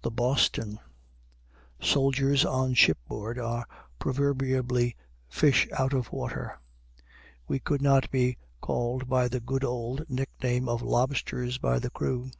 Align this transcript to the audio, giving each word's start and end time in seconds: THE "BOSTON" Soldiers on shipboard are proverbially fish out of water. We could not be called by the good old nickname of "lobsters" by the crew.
THE 0.00 0.10
"BOSTON" 0.10 0.78
Soldiers 1.82 2.46
on 2.46 2.72
shipboard 2.72 3.38
are 3.38 3.66
proverbially 3.98 4.96
fish 5.28 5.68
out 5.78 5.92
of 5.92 6.10
water. 6.10 6.58
We 7.46 7.58
could 7.58 7.82
not 7.82 8.10
be 8.10 8.38
called 8.62 9.06
by 9.06 9.28
the 9.28 9.38
good 9.40 9.64
old 9.64 10.08
nickname 10.08 10.66
of 10.66 10.80
"lobsters" 10.80 11.58
by 11.58 11.78
the 11.78 11.90
crew. 11.90 12.30